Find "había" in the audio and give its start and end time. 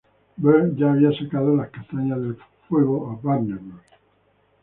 0.93-1.11